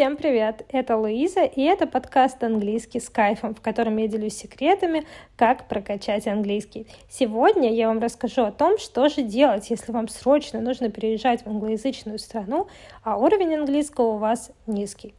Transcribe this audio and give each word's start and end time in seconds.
Всем 0.00 0.16
привет! 0.16 0.64
Это 0.70 0.96
Луиза, 0.96 1.42
и 1.44 1.60
это 1.60 1.86
подкаст 1.86 2.42
«Английский 2.42 3.00
с 3.00 3.10
кайфом», 3.10 3.54
в 3.54 3.60
котором 3.60 3.98
я 3.98 4.08
делюсь 4.08 4.32
секретами, 4.32 5.04
как 5.36 5.68
прокачать 5.68 6.26
английский. 6.26 6.86
Сегодня 7.10 7.70
я 7.70 7.88
вам 7.88 7.98
расскажу 7.98 8.44
о 8.44 8.50
том, 8.50 8.78
что 8.78 9.10
же 9.10 9.20
делать, 9.20 9.68
если 9.68 9.92
вам 9.92 10.08
срочно 10.08 10.58
нужно 10.58 10.88
переезжать 10.88 11.42
в 11.42 11.48
англоязычную 11.48 12.18
страну, 12.18 12.66
а 13.04 13.18
уровень 13.18 13.56
английского 13.56 14.14
у 14.14 14.16
вас 14.16 14.52
низкий. 14.66 15.12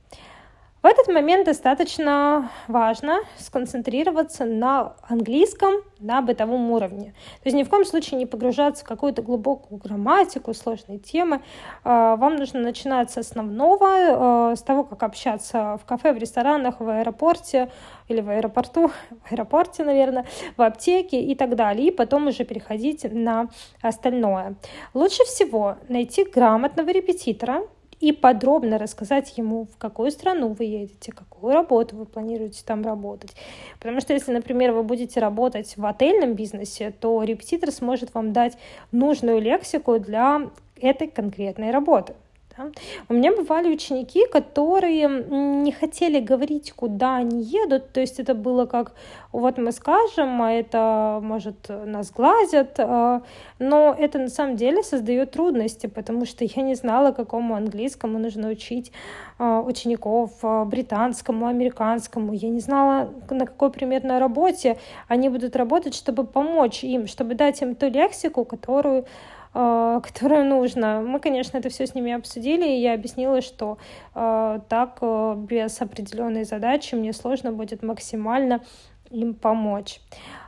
В 0.81 0.85
этот 0.87 1.09
момент 1.09 1.45
достаточно 1.45 2.49
важно 2.67 3.19
сконцентрироваться 3.37 4.45
на 4.45 4.95
английском 5.07 5.75
на 5.99 6.23
бытовом 6.23 6.71
уровне. 6.71 7.13
То 7.43 7.45
есть 7.45 7.55
ни 7.55 7.61
в 7.61 7.69
коем 7.69 7.85
случае 7.85 8.17
не 8.17 8.25
погружаться 8.25 8.83
в 8.83 8.87
какую-то 8.87 9.21
глубокую 9.21 9.77
грамматику, 9.77 10.55
сложные 10.55 10.97
темы. 10.97 11.43
А, 11.83 12.15
вам 12.15 12.37
нужно 12.37 12.61
начинать 12.61 13.11
с 13.11 13.17
основного, 13.19 13.87
а, 13.87 14.55
с 14.55 14.63
того, 14.63 14.83
как 14.83 15.03
общаться 15.03 15.77
в 15.79 15.85
кафе, 15.85 16.13
в 16.13 16.17
ресторанах, 16.17 16.79
в 16.79 16.89
аэропорте 16.89 17.71
или 18.07 18.21
в 18.21 18.29
аэропорту, 18.29 18.87
в 19.27 19.31
аэропорте, 19.31 19.83
наверное, 19.83 20.25
в 20.57 20.63
аптеке 20.63 21.21
и 21.21 21.35
так 21.35 21.55
далее. 21.55 21.89
И 21.89 21.91
потом 21.91 22.25
уже 22.25 22.43
переходить 22.43 23.03
на 23.03 23.49
остальное. 23.83 24.55
Лучше 24.95 25.23
всего 25.25 25.77
найти 25.87 26.23
грамотного 26.23 26.89
репетитора, 26.89 27.61
и 28.01 28.11
подробно 28.11 28.77
рассказать 28.77 29.37
ему, 29.37 29.65
в 29.65 29.77
какую 29.77 30.11
страну 30.11 30.49
вы 30.49 30.65
едете, 30.65 31.11
какую 31.11 31.53
работу 31.53 31.95
вы 31.95 32.05
планируете 32.05 32.63
там 32.65 32.83
работать. 32.83 33.33
Потому 33.79 34.01
что 34.01 34.13
если, 34.13 34.33
например, 34.33 34.73
вы 34.73 34.83
будете 34.83 35.19
работать 35.19 35.77
в 35.77 35.85
отельном 35.85 36.33
бизнесе, 36.33 36.91
то 36.99 37.23
репетитор 37.23 37.71
сможет 37.71 38.13
вам 38.13 38.33
дать 38.33 38.57
нужную 38.91 39.39
лексику 39.39 39.99
для 39.99 40.49
этой 40.81 41.07
конкретной 41.07 41.71
работы. 41.71 42.15
Да? 42.57 42.69
У 43.07 43.13
меня 43.13 43.35
бывали 43.35 43.69
ученики, 43.69 44.25
которые 44.27 45.07
не 45.07 45.71
хотели 45.71 46.19
говорить, 46.19 46.73
куда 46.73 47.17
они 47.17 47.41
едут, 47.41 47.91
то 47.93 48.01
есть 48.01 48.19
это 48.19 48.33
было 48.33 48.65
как, 48.65 48.93
вот 49.31 49.57
мы 49.57 49.71
скажем, 49.71 50.41
а 50.41 50.51
это, 50.51 51.19
может, 51.21 51.69
нас 51.69 52.11
глазят, 52.11 52.75
а, 52.79 53.21
но 53.59 53.95
это 53.97 54.19
на 54.19 54.29
самом 54.29 54.55
деле 54.57 54.83
создает 54.83 55.31
трудности, 55.31 55.87
потому 55.87 56.25
что 56.25 56.43
я 56.43 56.61
не 56.61 56.75
знала, 56.75 57.11
какому 57.11 57.55
английскому 57.55 58.19
нужно 58.19 58.49
учить 58.49 58.91
а, 59.37 59.61
учеников, 59.61 60.31
а, 60.41 60.65
британскому, 60.65 61.47
американскому, 61.47 62.33
я 62.33 62.49
не 62.49 62.59
знала, 62.59 63.09
на 63.29 63.45
какой 63.45 63.71
примерно 63.71 64.19
работе 64.19 64.77
они 65.07 65.29
будут 65.29 65.55
работать, 65.55 65.95
чтобы 65.95 66.25
помочь 66.25 66.83
им, 66.83 67.07
чтобы 67.07 67.35
дать 67.35 67.61
им 67.61 67.75
ту 67.75 67.87
лексику, 67.87 68.45
которую 68.45 69.05
которую 69.53 70.45
нужно. 70.45 71.01
Мы, 71.01 71.19
конечно, 71.19 71.57
это 71.57 71.69
все 71.69 71.85
с 71.85 71.93
ними 71.93 72.13
обсудили, 72.13 72.65
и 72.67 72.81
я 72.81 72.93
объяснила, 72.93 73.41
что 73.41 73.77
э, 74.15 74.59
так 74.69 74.99
э, 75.01 75.35
без 75.37 75.81
определенной 75.81 76.45
задачи 76.45 76.95
мне 76.95 77.11
сложно 77.11 77.51
будет 77.51 77.83
максимально 77.83 78.61
им 79.09 79.33
помочь. 79.33 79.99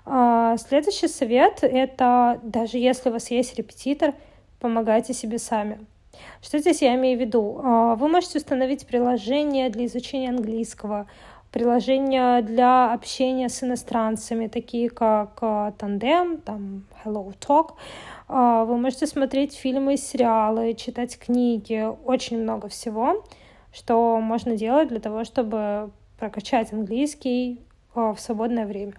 Следующий 0.06 1.09
совет— 1.09 1.59
это 1.64 2.40
даже 2.44 2.78
если 2.78 3.09
у 3.09 3.12
вас 3.12 3.30
есть 3.30 3.56
репетитор, 3.58 4.14
помогайте 4.59 5.14
себе 5.14 5.38
сами. 5.38 5.86
Что 6.42 6.59
здесь 6.59 6.81
я 6.81 6.96
имею 6.96 7.18
в 7.18 7.22
виду? 7.22 7.59
Вы 7.98 8.08
можете 8.08 8.38
установить 8.38 8.88
приложение 8.88 9.70
для 9.70 9.86
изучения 9.86 10.30
английского, 10.30 11.08
приложения 11.54 12.42
для 12.42 12.92
общения 12.92 13.48
с 13.48 13.64
иностранцами, 13.64 14.48
такие 14.48 14.90
как 14.90 15.38
Tandem, 15.40 16.42
там 16.42 16.84
Hello 17.06 17.32
Talk, 17.40 17.76
а, 18.28 18.66
вы 18.66 18.78
можете 18.78 19.06
смотреть 19.06 19.54
фильмы, 19.54 19.96
сериалы, 19.96 20.74
читать 20.74 21.18
книги, 21.18 21.88
очень 22.06 22.42
много 22.42 22.68
всего, 22.70 23.24
что 23.72 24.20
можно 24.20 24.58
делать 24.58 24.90
для 24.90 25.00
того, 25.00 25.24
чтобы 25.24 25.92
прокачать 26.18 26.74
английский 26.74 27.62
а, 27.94 28.16
в 28.16 28.20
свободное 28.20 28.66
время. 28.66 28.96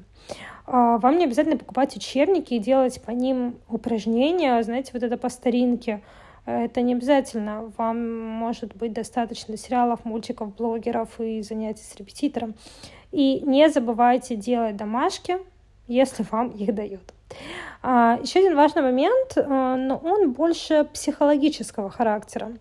Вам 0.67 1.19
не 1.19 1.25
обязательно 1.25 1.59
покупать 1.59 1.95
учебники 1.95 2.55
и 2.55 2.59
делать 2.59 3.03
по 3.03 3.11
ним 3.11 3.57
упражнения, 3.69 4.63
знаете, 4.63 4.93
вот 4.95 5.03
это 5.03 5.19
по 5.19 5.29
старинке. 5.29 6.01
Это 6.47 6.83
не 6.83 6.95
обязательно. 6.95 7.73
Вам 7.79 8.29
может 8.29 8.77
быть 8.77 8.93
достаточно 8.93 9.57
сериалов, 9.57 10.05
мультиков, 10.05 10.55
блогеров 10.55 11.21
и 11.21 11.43
занятий 11.43 11.83
с 11.83 11.97
репетитором. 11.97 12.55
И 13.13 13.41
не 13.41 13.71
забывайте 13.71 14.37
делать 14.37 14.77
домашки, 14.77 15.39
если 15.87 16.25
вам 16.31 16.51
их 16.51 16.75
дают. 16.75 17.15
А, 17.83 18.19
еще 18.23 18.41
один 18.41 18.57
важный 18.57 18.83
момент, 18.83 19.37
а, 19.37 19.77
но 19.77 19.97
он 19.97 20.33
больше 20.33 20.85
психологического 20.93 21.91
характера. 21.91 22.53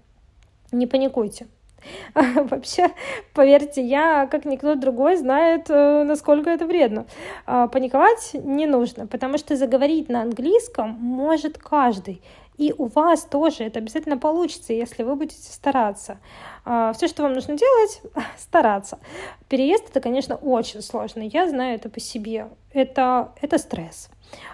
Не 0.72 0.88
паникуйте. 0.88 1.48
Вообще, 2.16 2.90
поверьте, 3.34 3.82
я, 3.82 4.28
как 4.28 4.46
никто 4.46 4.76
другой, 4.76 5.18
знает, 5.18 5.70
э, 5.70 6.04
насколько 6.04 6.50
это 6.50 6.66
вредно. 6.66 7.06
А, 7.46 7.68
паниковать 7.68 8.32
не 8.34 8.66
нужно, 8.66 9.08
потому 9.08 9.38
что 9.38 9.56
заговорить 9.56 10.10
на 10.10 10.22
английском 10.22 10.92
может 10.92 11.58
каждый. 11.58 12.22
И 12.58 12.74
у 12.78 12.86
вас 12.86 13.24
тоже 13.24 13.64
это 13.64 13.80
обязательно 13.80 14.18
получится, 14.18 14.74
если 14.74 15.04
вы 15.04 15.16
будете 15.16 15.52
стараться. 15.52 16.20
Все, 16.64 17.08
что 17.08 17.24
вам 17.24 17.34
нужно 17.34 17.58
делать, 17.58 18.02
стараться. 18.38 19.00
Переезд 19.50 19.90
это, 19.90 20.00
конечно, 20.00 20.36
очень 20.36 20.82
сложно. 20.82 21.22
Я 21.22 21.50
знаю 21.50 21.76
это 21.76 21.90
по 21.90 22.00
себе. 22.00 22.50
Это, 22.72 23.34
это 23.42 23.58
стресс. 23.58 24.10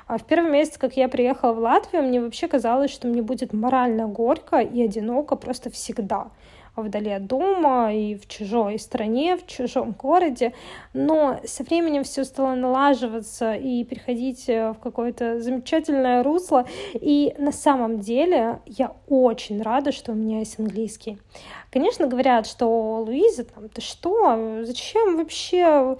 А 0.07 0.17
в 0.17 0.25
первый 0.25 0.51
месяц, 0.51 0.77
как 0.77 0.97
я 0.97 1.07
приехала 1.07 1.53
в 1.53 1.59
Латвию, 1.59 2.03
мне 2.03 2.21
вообще 2.21 2.47
казалось, 2.47 2.91
что 2.91 3.07
мне 3.07 3.21
будет 3.21 3.53
морально 3.53 4.07
горько 4.07 4.59
и 4.59 4.81
одиноко 4.83 5.35
просто 5.35 5.69
всегда 5.69 6.31
вдали 6.75 7.11
от 7.11 7.27
дома 7.27 7.93
и 7.93 8.15
в 8.15 8.27
чужой 8.27 8.79
стране, 8.79 9.37
в 9.37 9.45
чужом 9.47 9.91
городе. 9.91 10.53
Но 10.93 11.39
со 11.45 11.63
временем 11.63 12.03
все 12.03 12.23
стало 12.23 12.55
налаживаться 12.55 13.53
и 13.53 13.83
переходить 13.83 14.49
э, 14.49 14.71
в 14.71 14.79
какое-то 14.79 15.39
замечательное 15.39 16.23
русло. 16.23 16.65
И 16.93 17.33
на 17.37 17.51
самом 17.51 17.99
деле 17.99 18.59
я 18.65 18.93
очень 19.07 19.61
рада, 19.61 19.91
что 19.91 20.11
у 20.11 20.15
меня 20.15 20.39
есть 20.39 20.59
английский. 20.59 21.19
Конечно, 21.71 22.07
говорят, 22.07 22.47
что 22.47 23.03
Луиза, 23.05 23.43
там, 23.43 23.69
ты 23.69 23.81
что, 23.81 24.63
зачем 24.63 25.17
вообще 25.17 25.97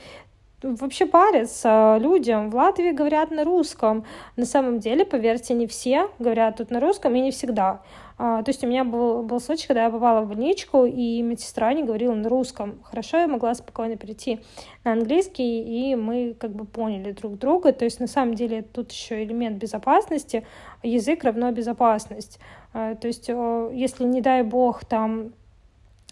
вообще 0.62 1.06
парятся 1.06 1.98
людям. 2.00 2.50
В 2.50 2.56
Латвии 2.56 2.92
говорят 2.92 3.32
на 3.32 3.44
русском. 3.44 4.06
На 4.36 4.46
самом 4.46 4.80
деле, 4.80 5.06
поверьте, 5.06 5.54
не 5.54 5.68
все 5.68 6.10
говорят 6.20 6.58
тут 6.58 6.72
на 6.72 6.80
русском 6.80 7.16
и 7.16 7.22
не 7.22 7.32
всегда. 7.32 7.82
А, 8.22 8.44
то 8.44 8.50
есть 8.50 8.64
у 8.66 8.68
меня 8.68 8.84
был, 8.84 9.24
был 9.24 9.40
случай, 9.40 9.66
когда 9.66 9.86
я 9.86 9.90
попала 9.90 10.22
в 10.22 10.28
больничку, 10.28 10.86
и 10.86 11.22
медсестра 11.22 11.74
не 11.74 11.84
говорила 11.84 12.14
на 12.14 12.28
русском. 12.28 12.80
Хорошо, 12.84 13.18
я 13.18 13.28
могла 13.28 13.54
спокойно 13.56 13.96
перейти 13.96 14.42
на 14.84 14.92
английский, 14.92 15.62
и 15.62 15.96
мы 15.96 16.36
как 16.38 16.52
бы 16.52 16.66
поняли 16.66 17.14
друг 17.14 17.38
друга. 17.38 17.72
То 17.72 17.86
есть 17.86 18.02
на 18.02 18.08
самом 18.08 18.34
деле 18.34 18.62
тут 18.62 18.92
еще 18.92 19.24
элемент 19.24 19.58
безопасности. 19.58 20.46
Язык 20.84 21.24
равно 21.24 21.52
безопасность. 21.52 22.40
А, 22.74 22.96
то 22.96 23.08
есть 23.08 23.30
если, 23.30 24.04
не 24.04 24.20
дай 24.20 24.44
бог, 24.44 24.84
там 24.84 25.32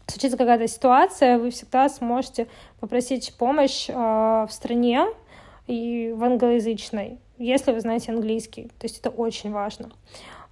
случится 0.07 0.37
какая-то 0.37 0.67
ситуация, 0.67 1.37
вы 1.37 1.51
всегда 1.51 1.89
сможете 1.89 2.47
попросить 2.79 3.33
помощь 3.37 3.89
э, 3.89 3.93
в 3.93 4.49
стране 4.49 5.05
и 5.67 6.13
в 6.15 6.23
англоязычной, 6.23 7.19
если 7.37 7.71
вы 7.71 7.81
знаете 7.81 8.11
английский. 8.11 8.63
То 8.79 8.85
есть 8.85 8.99
это 8.99 9.09
очень 9.09 9.51
важно. 9.51 9.91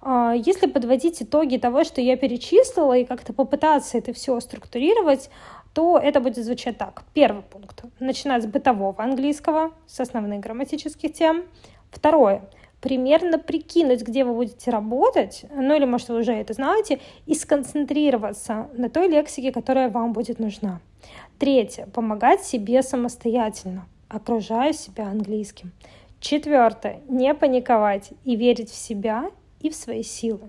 Э, 0.02 0.34
если 0.36 0.66
подводить 0.66 1.22
итоги 1.22 1.56
того, 1.56 1.84
что 1.84 2.00
я 2.00 2.16
перечислила, 2.16 2.96
и 2.96 3.04
как-то 3.04 3.32
попытаться 3.32 3.98
это 3.98 4.12
все 4.12 4.38
структурировать, 4.40 5.30
то 5.72 5.98
это 5.98 6.20
будет 6.20 6.44
звучать 6.44 6.78
так. 6.78 7.02
Первый 7.12 7.42
пункт. 7.42 7.84
Начинать 7.98 8.44
с 8.44 8.46
бытового 8.46 9.02
английского, 9.02 9.72
с 9.86 10.00
основных 10.00 10.40
грамматических 10.40 11.12
тем. 11.12 11.44
Второе 11.90 12.42
примерно 12.86 13.40
прикинуть, 13.40 14.02
где 14.02 14.24
вы 14.24 14.32
будете 14.32 14.70
работать, 14.70 15.44
ну 15.52 15.74
или, 15.74 15.84
может, 15.84 16.08
вы 16.08 16.20
уже 16.20 16.32
это 16.32 16.52
знаете, 16.52 17.00
и 17.26 17.34
сконцентрироваться 17.34 18.68
на 18.74 18.88
той 18.88 19.08
лексике, 19.08 19.50
которая 19.50 19.90
вам 19.90 20.12
будет 20.12 20.38
нужна. 20.38 20.80
Третье. 21.40 21.88
Помогать 21.92 22.44
себе 22.44 22.82
самостоятельно, 22.82 23.88
окружая 24.08 24.72
себя 24.72 25.06
английским. 25.06 25.72
Четвертое. 26.20 27.00
Не 27.08 27.34
паниковать 27.34 28.10
и 28.24 28.36
верить 28.36 28.70
в 28.70 28.76
себя 28.76 29.32
и 29.60 29.68
в 29.68 29.74
свои 29.74 30.04
силы. 30.04 30.48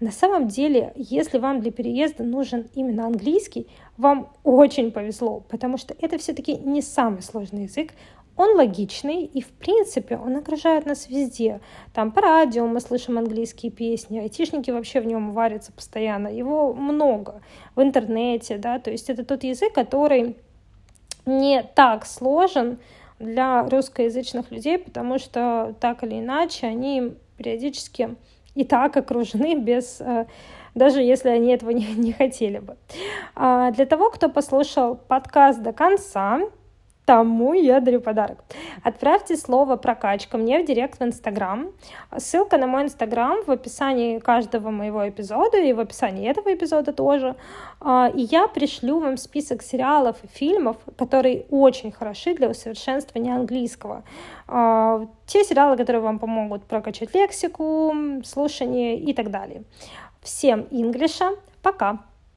На 0.00 0.10
самом 0.10 0.48
деле, 0.48 0.94
если 0.96 1.36
вам 1.36 1.60
для 1.60 1.70
переезда 1.70 2.24
нужен 2.24 2.66
именно 2.74 3.04
английский, 3.04 3.66
вам 3.98 4.30
очень 4.42 4.90
повезло, 4.90 5.40
потому 5.50 5.76
что 5.76 5.94
это 6.00 6.16
все-таки 6.16 6.56
не 6.56 6.80
самый 6.80 7.20
сложный 7.20 7.64
язык, 7.64 7.92
он 8.38 8.56
логичный, 8.56 9.24
и, 9.24 9.42
в 9.42 9.48
принципе, 9.48 10.16
он 10.16 10.36
окружает 10.36 10.86
нас 10.86 11.08
везде. 11.08 11.60
Там 11.92 12.12
по 12.12 12.22
радио 12.22 12.66
мы 12.66 12.80
слышим 12.80 13.18
английские 13.18 13.72
песни, 13.72 14.20
айтишники 14.20 14.70
вообще 14.70 15.00
в 15.00 15.06
нем 15.06 15.32
варятся 15.32 15.72
постоянно. 15.72 16.28
Его 16.28 16.72
много 16.72 17.42
в 17.74 17.82
интернете, 17.82 18.56
да, 18.56 18.78
то 18.78 18.90
есть 18.90 19.10
это 19.10 19.24
тот 19.24 19.42
язык, 19.42 19.74
который 19.74 20.36
не 21.26 21.62
так 21.62 22.06
сложен 22.06 22.78
для 23.18 23.68
русскоязычных 23.68 24.50
людей, 24.52 24.78
потому 24.78 25.18
что 25.18 25.74
так 25.80 26.04
или 26.04 26.20
иначе 26.20 26.68
они 26.68 27.14
периодически 27.36 28.16
и 28.54 28.64
так 28.64 28.96
окружены 28.96 29.56
без, 29.56 30.00
э, 30.00 30.26
даже 30.74 31.00
если 31.00 31.28
они 31.28 31.52
этого 31.52 31.70
не, 31.70 31.86
не 31.94 32.12
хотели 32.12 32.58
бы. 32.58 32.76
А, 33.34 33.70
для 33.72 33.86
того, 33.86 34.10
кто 34.10 34.28
послушал 34.28 34.96
подкаст 34.96 35.60
до 35.62 35.72
конца, 35.72 36.40
тому 37.08 37.54
я 37.54 37.80
дарю 37.80 38.00
подарок. 38.00 38.44
Отправьте 38.84 39.36
слово 39.36 39.76
«прокачка» 39.76 40.36
мне 40.36 40.62
в 40.62 40.66
директ 40.66 41.00
в 41.00 41.02
Инстаграм. 41.02 41.70
Ссылка 42.18 42.58
на 42.58 42.66
мой 42.66 42.82
Инстаграм 42.82 43.38
в 43.46 43.50
описании 43.50 44.18
каждого 44.18 44.68
моего 44.70 45.08
эпизода 45.08 45.56
и 45.56 45.72
в 45.72 45.80
описании 45.80 46.28
этого 46.28 46.52
эпизода 46.52 46.92
тоже. 46.92 47.34
А, 47.80 48.10
и 48.14 48.20
я 48.20 48.46
пришлю 48.46 49.00
вам 49.00 49.16
список 49.16 49.62
сериалов 49.62 50.16
и 50.22 50.26
фильмов, 50.26 50.76
которые 50.98 51.46
очень 51.48 51.92
хороши 51.92 52.34
для 52.34 52.50
усовершенствования 52.50 53.34
английского. 53.36 54.02
А, 54.46 55.06
те 55.26 55.44
сериалы, 55.44 55.78
которые 55.78 56.02
вам 56.02 56.18
помогут 56.18 56.64
прокачать 56.64 57.14
лексику, 57.14 57.94
слушание 58.22 58.98
и 59.00 59.14
так 59.14 59.30
далее. 59.30 59.62
Всем 60.20 60.66
инглиша. 60.70 61.30
Пока! 61.62 62.00